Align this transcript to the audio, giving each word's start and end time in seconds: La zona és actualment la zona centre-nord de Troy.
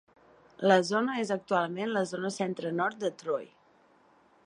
La 0.71 0.77
zona 0.87 1.17
és 1.25 1.33
actualment 1.35 1.93
la 1.99 2.05
zona 2.15 2.35
centre-nord 2.39 3.01
de 3.07 3.15
Troy. 3.23 3.49